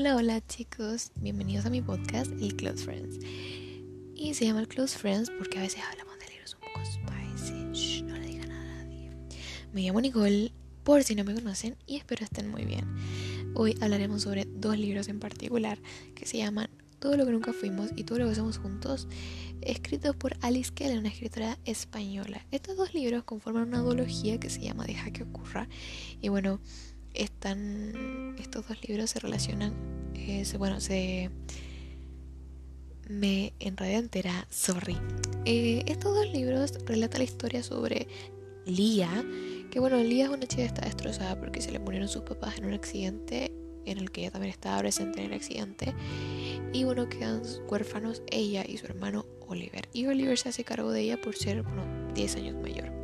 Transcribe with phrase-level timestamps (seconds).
[0.00, 3.18] Hola, hola chicos, bienvenidos a mi podcast, El Close Friends.
[4.14, 8.02] Y se llama El Close Friends porque a veces hablamos de libros un poco spicy.
[8.02, 9.10] no le digan a nadie.
[9.72, 10.52] Me llamo Nicole,
[10.84, 12.84] por si no me conocen, y espero estén muy bien.
[13.56, 15.80] Hoy hablaremos sobre dos libros en particular
[16.14, 19.08] que se llaman Todo lo que nunca fuimos y Todo lo que somos juntos,
[19.62, 22.46] escritos por Alice Keller, una escritora española.
[22.52, 25.68] Estos dos libros conforman una duología que se llama Deja que ocurra.
[26.20, 26.60] Y bueno,
[27.18, 29.74] están estos dos libros se relacionan
[30.14, 31.30] eh, bueno se
[33.08, 34.96] me enredé entera sorry.
[35.46, 38.06] Eh, estos dos libros relatan la historia sobre
[38.66, 39.24] Lía
[39.70, 42.58] que bueno Lía es una chica que está destrozada porque se le murieron sus papás
[42.58, 43.52] en un accidente
[43.86, 45.94] en el que ella también estaba presente en el accidente
[46.72, 49.88] y bueno quedan huérfanos ella y su hermano Oliver.
[49.94, 52.97] Y Oliver se hace cargo de ella por ser bueno, 10 años mayor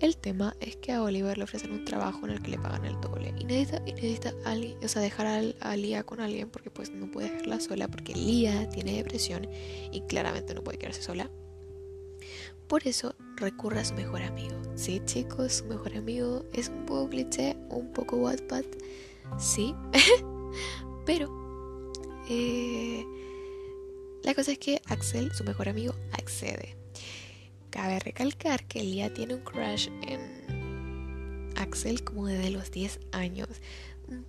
[0.00, 2.84] el tema es que a Oliver le ofrecen un trabajo en el que le pagan
[2.86, 6.48] el doble y necesita, y necesita alguien, o sea, dejar a, a Lía con alguien
[6.50, 9.46] porque pues no puede dejarla sola porque Lía tiene depresión
[9.92, 11.30] y claramente no puede quedarse sola.
[12.66, 14.56] Por eso recurre a su mejor amigo.
[14.76, 18.64] Sí, chicos, su mejor amigo es un poco cliché, un poco Wattpad,
[19.38, 19.74] sí,
[21.04, 21.92] pero
[22.28, 23.04] eh,
[24.22, 26.79] la cosa es que Axel, su mejor amigo, accede.
[27.70, 33.48] Cabe recalcar que Lía tiene un crush en Axel como desde los 10 años.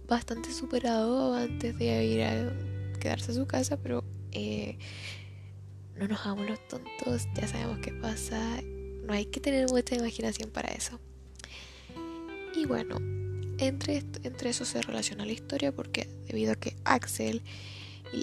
[0.07, 2.53] Bastante superado antes de ir a
[2.99, 4.77] quedarse a su casa, pero eh,
[5.97, 8.61] no nos hagamos los tontos, ya sabemos qué pasa.
[9.05, 10.99] No hay que tener mucha imaginación para eso.
[12.55, 12.97] Y bueno,
[13.57, 17.41] entre, entre eso se relaciona la historia porque debido a que Axel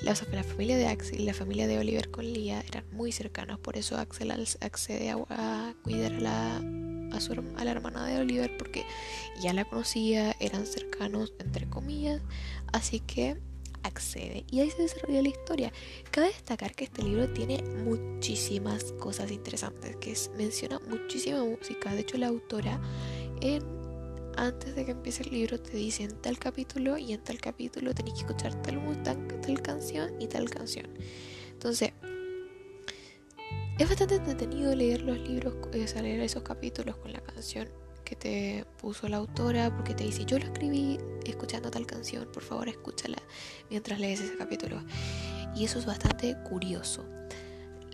[0.02, 3.76] la, familia de Axel y la familia de Oliver con Lía eran muy cercanos, por
[3.76, 6.56] eso Axel accede a, cuidar a la,
[7.12, 8.84] a, su, a la hermana de Oliver porque
[9.40, 12.20] ya la conocía, eran cercanos entre comillas,
[12.72, 13.36] así que
[13.82, 15.72] accede y ahí se desarrolla la historia.
[16.10, 22.18] Cabe destacar que este libro tiene muchísimas cosas interesantes, que menciona muchísima música, de hecho
[22.18, 22.80] la autora
[23.40, 23.77] en
[24.38, 28.14] antes de que empiece el libro te dicen tal capítulo y en tal capítulo tenés
[28.14, 30.86] que escuchar tal, tal, tal canción y tal canción.
[31.50, 31.92] Entonces,
[33.78, 37.68] es bastante entretenido leer los libros, o sea, esos capítulos con la canción
[38.04, 42.42] que te puso la autora, porque te dice, yo lo escribí escuchando tal canción, por
[42.42, 43.18] favor escúchala
[43.68, 44.82] mientras lees ese capítulo.
[45.54, 47.04] Y eso es bastante curioso.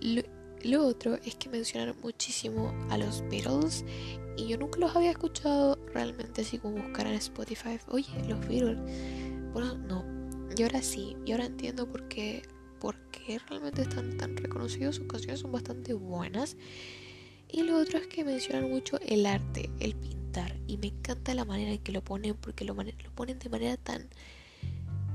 [0.00, 0.22] Lo,
[0.62, 3.84] lo otro es que mencionan muchísimo a los Beatles
[4.36, 7.78] y yo nunca los había escuchado realmente así como buscar en Spotify.
[7.88, 8.78] Oye, los Beatles.
[9.52, 10.04] Bueno, no.
[10.56, 11.16] Y ahora sí.
[11.24, 12.42] Y ahora entiendo por qué,
[12.80, 14.96] por qué realmente están tan reconocidos.
[14.96, 16.56] Sus canciones son bastante buenas.
[17.48, 20.56] Y lo otro es que mencionan mucho el arte, el pintar.
[20.66, 23.76] Y me encanta la manera en que lo ponen, porque lo, lo ponen de manera
[23.76, 24.08] tan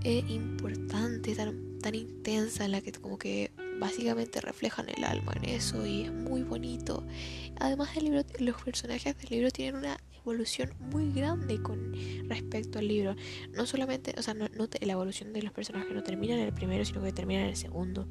[0.03, 5.49] eh, importante, tan, tan intensa, en la que como que básicamente reflejan el alma en
[5.49, 7.03] eso y es muy bonito.
[7.59, 11.93] Además el libro, los personajes del libro tienen una evolución muy grande con
[12.27, 13.15] respecto al libro.
[13.51, 16.85] No solamente, o sea, no, la evolución de los personajes no termina en el primero,
[16.85, 18.07] sino que termina en el segundo.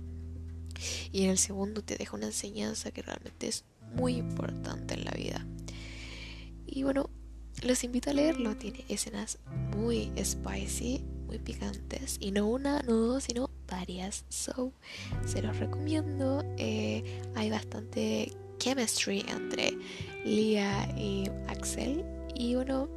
[1.12, 3.64] Y en el segundo te deja una enseñanza que realmente es
[3.94, 5.46] muy importante en la vida.
[6.66, 7.10] Y bueno,
[7.62, 8.56] los invito a leerlo.
[8.56, 9.38] Tiene escenas
[9.76, 12.16] muy spicy, muy picantes.
[12.20, 14.24] Y no una, no dos, sino varias.
[14.28, 14.72] So,
[15.24, 16.44] se los recomiendo.
[16.56, 18.32] Eh, hay bastante
[18.68, 19.78] chemistry entre
[20.24, 22.04] Lia y Axel.
[22.34, 22.88] Y bueno,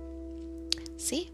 [0.97, 1.31] sí,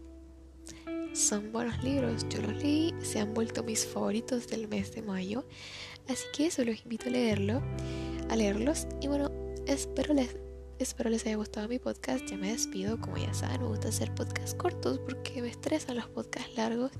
[1.12, 2.24] son buenos libros.
[2.28, 5.44] Yo los leí, se han vuelto mis favoritos del mes de mayo.
[6.08, 7.62] Así que eso los invito a leerlo,
[8.30, 8.86] a leerlos.
[9.00, 9.30] Y bueno,
[9.66, 10.36] espero les
[10.78, 12.24] Espero les haya gustado mi podcast.
[12.26, 13.00] Ya me despido.
[13.00, 16.92] Como ya saben, me gusta hacer podcasts cortos porque me estresan los podcasts largos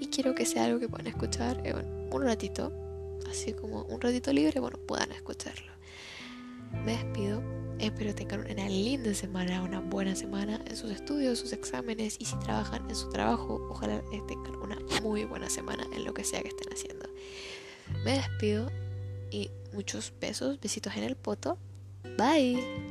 [0.00, 1.62] y quiero que sea algo que puedan escuchar
[2.10, 2.72] un ratito.
[3.30, 5.70] Así como un ratito libre, bueno, puedan escucharlo.
[6.84, 7.42] Me despido.
[7.78, 12.36] Espero tengan una linda semana, una buena semana en sus estudios, sus exámenes y si
[12.40, 16.48] trabajan en su trabajo, ojalá tengan una muy buena semana en lo que sea que
[16.48, 17.08] estén haciendo.
[18.04, 18.70] Me despido
[19.30, 21.56] y muchos besos, besitos en el poto.
[22.18, 22.89] Bye.